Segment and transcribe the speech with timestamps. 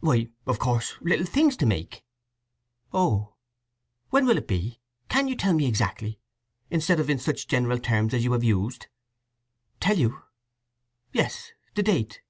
[0.00, 2.02] "Why, of course—little things to make."
[2.92, 3.34] "Oh."
[4.10, 4.80] "When will it be?
[5.08, 6.18] Can't you tell me exactly,
[6.70, 8.88] instead of in such general terms as you have used?"
[9.78, 10.22] "Tell you?"
[11.12, 12.20] "Yes—the date."